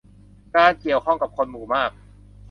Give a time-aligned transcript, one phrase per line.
[0.55, 1.91] การเกี่ยวข้องกับคนหมู่มาก